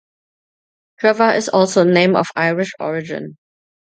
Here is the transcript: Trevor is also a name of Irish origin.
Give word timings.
Trevor 0.99 1.29
is 1.35 1.47
also 1.47 1.83
a 1.83 1.85
name 1.85 2.15
of 2.15 2.25
Irish 2.35 2.71
origin. 2.79 3.37